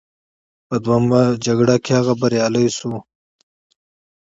[0.67, 2.93] په دویمه جګړه کې هغه بریالی شو.